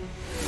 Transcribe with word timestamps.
Hello, 0.00 0.39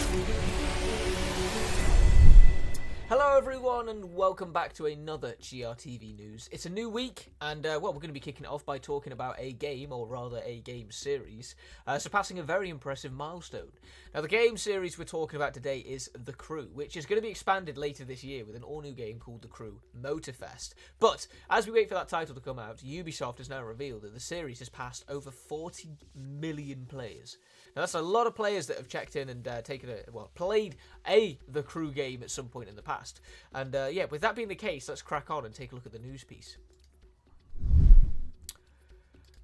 everyone, 3.43 3.89
and 3.89 4.15
welcome 4.15 4.53
back 4.53 4.73
to 4.73 4.87
another 4.87 5.35
GRTV 5.41 6.17
news. 6.17 6.49
It's 6.53 6.65
a 6.67 6.71
new 6.71 6.89
week, 6.89 7.33
and 7.41 7.67
uh, 7.67 7.77
well, 7.83 7.93
we're 7.93 7.99
going 7.99 8.03
to 8.03 8.13
be 8.13 8.21
kicking 8.21 8.45
it 8.45 8.49
off 8.49 8.65
by 8.65 8.79
talking 8.79 9.13
about 9.13 9.35
a 9.37 9.53
game, 9.55 9.93
or 9.93 10.07
rather 10.07 10.41
a 10.45 10.61
game 10.61 10.93
series, 10.93 11.57
uh, 11.89 11.99
surpassing 11.99 12.39
a 12.39 12.45
very 12.45 12.69
impressive 12.69 13.13
milestone. 13.13 13.73
Now, 14.15 14.21
the 14.21 14.29
game 14.29 14.57
series 14.57 14.97
we're 14.97 15.07
talking 15.07 15.39
about 15.39 15.55
today 15.55 15.79
is 15.79 16.09
The 16.25 16.33
Crew, 16.33 16.71
which 16.73 16.97
is 16.97 17.05
going 17.05 17.21
to 17.21 17.27
be 17.27 17.31
expanded 17.31 17.77
later 17.77 18.05
this 18.05 18.23
year 18.23 18.45
with 18.45 18.55
an 18.55 18.63
all 18.63 18.81
new 18.81 18.93
game 18.93 19.19
called 19.19 19.43
The 19.43 19.49
Crew 19.49 19.81
Motorfest. 20.01 20.75
But 21.01 21.27
as 21.51 21.67
we 21.67 21.73
wait 21.73 21.89
for 21.89 21.95
that 21.95 22.09
title 22.09 22.37
to 22.37 22.41
come 22.41 22.61
out, 22.61 22.79
Ubisoft 22.79 23.39
has 23.39 23.51
now 23.51 23.65
revealed 23.65 24.03
that 24.03 24.15
the 24.15 24.21
series 24.21 24.61
has 24.61 24.69
passed 24.69 25.05
over 25.09 25.33
40 25.33 25.89
million 26.15 26.87
players. 26.87 27.39
Now, 27.75 27.83
that's 27.83 27.95
a 27.95 28.03
lot 28.03 28.27
of 28.27 28.37
players 28.37 28.67
that 28.67 28.77
have 28.77 28.89
checked 28.89 29.17
in 29.17 29.31
and 29.31 29.49
uh, 29.49 29.63
taken 29.63 29.89
a 29.89 30.11
well 30.13 30.31
played 30.35 30.77
a 31.09 31.39
The 31.49 31.63
Crew 31.63 31.91
game 31.91 32.23
at 32.23 32.31
some 32.31 32.49
point 32.49 32.69
in 32.69 32.77
the 32.77 32.83
past. 32.83 33.21
And 33.55 33.75
uh, 33.75 33.89
yeah, 33.91 34.07
with 34.11 34.21
that 34.23 34.35
being 34.35 34.49
the 34.49 34.55
case, 34.55 34.89
let's 34.89 35.03
crack 35.03 35.31
on 35.31 35.45
and 35.45 35.55
take 35.55 35.73
a 35.73 35.75
look 35.75 35.87
at 35.87 35.93
the 35.93 35.99
news 35.99 36.25
piece. 36.25 36.57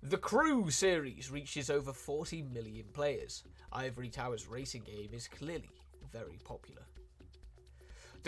The 0.03 0.17
Crew 0.17 0.71
series 0.71 1.31
reaches 1.31 1.71
over 1.71 1.93
40 1.93 2.43
million 2.43 2.87
players. 2.93 3.43
Ivory 3.73 4.09
Tower's 4.09 4.47
racing 4.47 4.83
game 4.83 5.11
is 5.13 5.29
clearly 5.29 5.71
very 6.13 6.39
popular. 6.45 6.83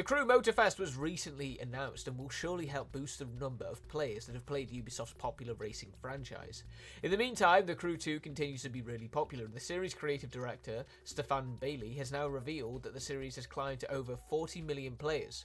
The 0.00 0.04
Crew 0.04 0.24
Motorfest 0.24 0.78
was 0.78 0.96
recently 0.96 1.58
announced 1.58 2.08
and 2.08 2.16
will 2.16 2.30
surely 2.30 2.64
help 2.64 2.90
boost 2.90 3.18
the 3.18 3.26
number 3.38 3.66
of 3.66 3.86
players 3.88 4.24
that 4.24 4.34
have 4.34 4.46
played 4.46 4.70
Ubisoft's 4.70 5.12
popular 5.12 5.52
racing 5.52 5.92
franchise. 6.00 6.64
In 7.02 7.10
the 7.10 7.18
meantime, 7.18 7.66
The 7.66 7.74
Crew 7.74 7.98
2 7.98 8.18
continues 8.20 8.62
to 8.62 8.70
be 8.70 8.80
really 8.80 9.08
popular, 9.08 9.44
and 9.44 9.52
the 9.52 9.60
series 9.60 9.92
creative 9.92 10.30
director, 10.30 10.86
Stéphane 11.04 11.60
Beley, 11.60 11.92
has 11.98 12.12
now 12.12 12.28
revealed 12.28 12.82
that 12.84 12.94
the 12.94 12.98
series 12.98 13.36
has 13.36 13.46
climbed 13.46 13.80
to 13.80 13.92
over 13.92 14.16
40 14.16 14.62
million 14.62 14.96
players. 14.96 15.44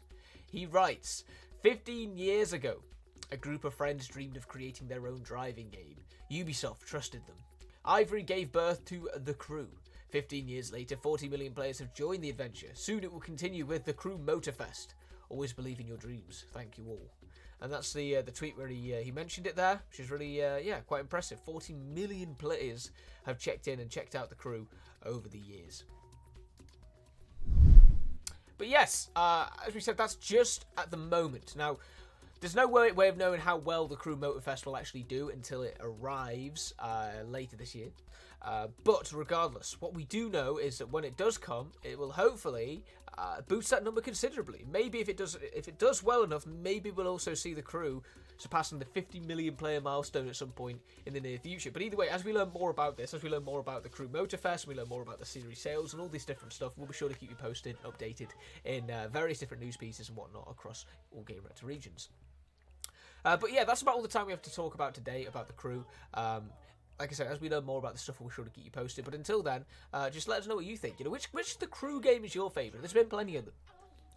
He 0.50 0.67
writes 0.67 1.25
15 1.62 2.17
years 2.17 2.53
ago, 2.53 2.78
a 3.34 3.38
group 3.38 3.66
of 3.66 3.73
friends 3.73 4.08
dreamed 4.08 4.38
of 4.38 4.47
creating 4.47 4.88
their 4.88 5.06
own 5.06 5.22
driving 5.22 5.69
game. 5.69 5.97
Ubisoft 6.31 6.86
trusted 6.86 7.28
them. 7.28 7.36
Ivory 7.84 8.23
gave 8.23 8.53
birth 8.53 8.86
to 8.86 9.09
The 9.25 9.34
Crew. 9.34 9.67
15 10.16 10.47
years 10.47 10.71
later, 10.71 10.95
40 10.95 11.27
million 11.27 11.53
players 11.53 11.77
have 11.80 11.94
joined 11.94 12.23
the 12.23 12.30
adventure. 12.30 12.69
Soon 12.73 13.03
it 13.03 13.11
will 13.11 13.19
continue 13.19 13.66
with 13.66 13.83
the 13.83 13.91
Crew 13.91 14.17
Motorfest. 14.17 14.94
Always 15.27 15.52
believe 15.52 15.81
in 15.81 15.88
your 15.88 15.97
dreams. 15.97 16.45
Thank 16.53 16.77
you 16.77 16.85
all. 16.88 17.11
And 17.59 17.69
that's 17.69 17.91
the 17.91 18.16
uh, 18.16 18.22
the 18.22 18.31
tweet 18.31 18.57
where 18.57 18.69
he 18.69 18.95
uh, 18.95 18.99
he 18.99 19.11
mentioned 19.11 19.45
it 19.45 19.57
there, 19.57 19.81
which 19.89 19.99
is 19.99 20.09
really 20.09 20.41
uh, 20.41 20.55
yeah 20.55 20.80
quite 20.80 21.02
impressive. 21.02 21.41
40 21.41 21.73
million 21.73 22.33
players 22.35 22.91
have 23.25 23.38
checked 23.38 23.67
in 23.67 23.81
and 23.81 23.89
checked 23.89 24.16
out 24.16 24.30
the 24.30 24.35
crew 24.35 24.69
over 25.05 25.27
the 25.27 25.38
years. 25.38 25.83
But 28.57 28.69
yes, 28.69 29.09
uh, 29.17 29.47
as 29.67 29.73
we 29.73 29.81
said, 29.81 29.97
that's 29.97 30.16
just 30.16 30.63
at 30.77 30.91
the 30.91 30.97
moment. 30.97 31.57
Now, 31.57 31.79
there's 32.45 32.55
no 32.55 32.67
way, 32.67 32.91
way 32.91 33.07
of 33.07 33.17
knowing 33.17 33.39
how 33.39 33.57
well 33.57 33.88
the 33.88 33.95
Crew 33.95 34.15
Motorfest 34.15 34.67
will 34.67 34.77
actually 34.77 35.01
do 35.01 35.29
until 35.29 35.63
it 35.63 35.75
arrives 35.79 36.75
uh, 36.77 37.07
later 37.27 37.57
this 37.57 37.73
year. 37.73 37.88
Uh, 38.43 38.67
but 38.83 39.11
regardless, 39.11 39.81
what 39.81 39.95
we 39.95 40.03
do 40.05 40.29
know 40.29 40.57
is 40.57 40.77
that 40.77 40.91
when 40.91 41.03
it 41.03 41.17
does 41.17 41.39
come, 41.39 41.71
it 41.83 41.97
will 41.97 42.11
hopefully 42.11 42.83
uh, 43.17 43.41
boost 43.47 43.71
that 43.71 43.83
number 43.83 43.99
considerably. 43.99 44.63
Maybe 44.71 44.99
if 44.99 45.09
it 45.09 45.17
does, 45.17 45.35
if 45.55 45.67
it 45.67 45.79
does 45.79 46.03
well 46.03 46.21
enough, 46.21 46.45
maybe 46.45 46.91
we'll 46.91 47.07
also 47.07 47.33
see 47.33 47.55
the 47.55 47.63
crew 47.63 48.03
surpassing 48.38 48.77
the 48.77 48.85
50 48.85 49.21
million 49.21 49.55
player 49.55 49.81
milestone 49.81 50.27
at 50.27 50.35
some 50.35 50.51
point 50.51 50.79
in 51.07 51.13
the 51.13 51.21
near 51.21 51.39
future. 51.39 51.71
But 51.71 51.81
either 51.81 51.97
way, 51.97 52.09
as 52.09 52.23
we 52.23 52.31
learn 52.31 52.51
more 52.53 52.69
about 52.69 52.95
this, 52.95 53.16
as 53.16 53.23
we 53.23 53.29
learn 53.31 53.43
more 53.43 53.59
about 53.59 53.81
the 53.81 53.89
Crew 53.89 54.07
Motorfest, 54.07 54.67
we 54.67 54.75
learn 54.75 54.89
more 54.89 55.01
about 55.01 55.17
the 55.17 55.25
series 55.25 55.57
sales 55.57 55.93
and 55.93 56.01
all 56.01 56.09
this 56.09 56.25
different 56.25 56.53
stuff, 56.53 56.73
we'll 56.77 56.85
be 56.85 56.93
sure 56.93 57.09
to 57.09 57.16
keep 57.16 57.31
you 57.31 57.35
posted, 57.38 57.75
updated 57.81 58.27
in 58.66 58.91
uh, 58.91 59.07
various 59.11 59.39
different 59.39 59.63
news 59.63 59.77
pieces 59.77 60.09
and 60.09 60.17
whatnot 60.17 60.47
across 60.47 60.85
all 61.11 61.23
Gamereactor 61.23 61.63
regions. 61.63 62.09
Uh, 63.26 63.36
but 63.36 63.52
yeah, 63.52 63.63
that's 63.63 63.81
about 63.81 63.96
all 63.96 64.02
the 64.02 64.08
time 64.08 64.28
we 64.28 64.31
have 64.31 64.41
to 64.44 64.53
talk 64.53 64.75
about 64.75 64.94
today 64.94 65.25
about 65.25 65.47
the 65.47 65.53
crew. 65.53 65.84
Um, 66.13 66.44
like 67.00 67.09
I 67.09 67.13
said, 67.13 67.28
as 67.28 67.41
we 67.41 67.50
learn 67.50 67.66
more 67.66 67.80
about 67.80 67.94
the 67.94 68.00
stuff, 68.00 68.22
we'll 68.22 68.30
sure 68.30 68.46
to 68.46 68.52
keep 68.52 68.63
you 68.63 68.72
posted. 68.72 69.03
But 69.03 69.16
until 69.16 69.44
then, 69.44 69.66
uh, 69.94 70.09
just 70.09 70.30
let 70.30 70.40
us 70.40 70.47
know 70.47 70.56
what 70.56 70.66
you 70.66 70.78
think. 70.78 71.00
You 71.00 71.06
know, 71.06 71.12
which 71.12 71.25
which 71.34 71.58
the 71.58 71.68
crew 71.68 72.00
game 72.00 72.24
is 72.24 72.34
your 72.34 72.50
favourite? 72.50 72.81
There's 72.81 72.94
been 72.94 73.08
plenty 73.08 73.35
of 73.35 73.46
them. 73.46 73.53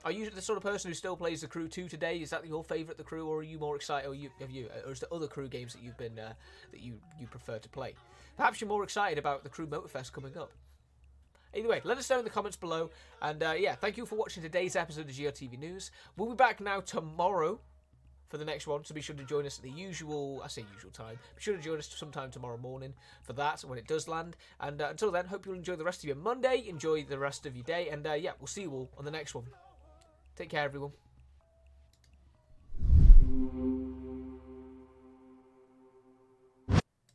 Are 0.05 0.13
you 0.13 0.31
the 0.31 0.41
sort 0.41 0.59
of 0.59 0.63
person 0.63 0.91
who 0.91 0.95
still 0.95 1.17
plays 1.17 1.41
the 1.41 1.49
Crew 1.49 1.67
2 1.67 1.89
today? 1.89 2.19
Is 2.19 2.31
that 2.31 2.47
your 2.47 2.63
favourite, 2.63 2.97
the 2.99 3.03
Crew, 3.03 3.27
or 3.27 3.39
are 3.39 3.43
you 3.43 3.59
more 3.59 3.75
excited? 3.75 4.09
Or 4.09 4.15
you 4.15 4.31
have 4.39 4.51
you, 4.51 4.69
or 4.87 4.93
is 4.93 5.01
there 5.01 5.13
other 5.13 5.27
Crew 5.27 5.49
games 5.49 5.73
that 5.73 5.83
you've 5.83 5.97
been 5.97 6.19
uh, 6.21 6.35
that 6.71 6.81
you 6.81 7.01
you 7.19 7.27
prefer 7.27 7.59
to 7.59 7.69
play? 7.69 7.95
Perhaps 8.37 8.61
you're 8.61 8.69
more 8.69 8.85
excited 8.85 9.19
about 9.19 9.43
the 9.43 9.49
Crew 9.49 9.67
Motorfest 9.67 10.13
coming 10.13 10.39
up. 10.39 10.53
Either 11.55 11.69
way, 11.69 11.81
let 11.83 11.99
us 11.99 12.09
know 12.11 12.19
in 12.19 12.25
the 12.25 12.31
comments 12.31 12.57
below. 12.57 12.91
And 13.23 13.43
uh, 13.43 13.55
yeah, 13.59 13.75
thank 13.75 13.97
you 13.97 14.07
for 14.07 14.15
watching 14.15 14.43
today's 14.43 14.77
episode 14.77 15.09
of 15.09 15.15
GRTV 15.17 15.59
News. 15.59 15.91
We'll 16.17 16.29
be 16.29 16.37
back 16.37 16.61
now 16.61 16.81
tomorrow 16.81 17.59
for 18.29 18.37
the 18.37 18.45
next 18.45 18.67
one, 18.67 18.85
so 18.85 18.95
be 18.95 19.01
sure 19.01 19.17
to 19.17 19.25
join 19.25 19.47
us 19.47 19.59
at 19.59 19.65
the 19.65 19.71
usual, 19.71 20.43
I 20.45 20.49
say 20.49 20.65
usual 20.75 20.91
time, 20.91 21.19
be 21.37 21.43
sure 21.43 21.57
to 21.57 21.63
join 21.63 21.79
us 21.79 21.89
sometime 21.89 22.31
tomorrow 22.31 22.59
morning 22.59 22.95
for 23.23 23.33
that 23.35 23.63
when 23.63 23.79
it 23.79 23.89
does 23.89 24.07
land. 24.09 24.37
And 24.61 24.81
uh, 24.81 24.89
until 24.91 25.11
then, 25.11 25.27
hope 25.27 25.47
you'll 25.47 25.55
enjoy 25.55 25.77
the 25.77 25.85
rest 25.85 26.01
of 26.01 26.05
your 26.05 26.17
Monday, 26.17 26.65
enjoy 26.69 27.05
the 27.05 27.19
rest 27.19 27.47
of 27.47 27.57
your 27.57 27.65
day, 27.65 27.89
and 27.89 28.07
uh, 28.07 28.13
yeah, 28.13 28.33
we'll 28.39 28.47
see 28.47 28.63
you 28.63 28.73
all 28.73 28.91
on 28.99 29.05
the 29.05 29.11
next 29.11 29.35
one. 29.35 29.47
Take 30.37 30.51
care, 30.51 30.65
everyone. 30.65 30.93